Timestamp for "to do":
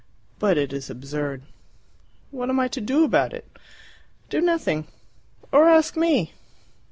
2.69-3.03